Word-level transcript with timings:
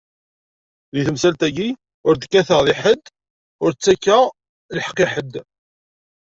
Di 0.93 1.01
temsalt-agi, 1.07 1.69
ur 2.07 2.13
d-kkateɣ 2.15 2.59
di 2.63 2.73
ḥedd, 2.81 3.03
ur 3.63 3.71
ttakkeɣ 3.73 4.23
lheqq 4.75 4.97
i 5.05 5.07
ḥedd. 5.13 5.33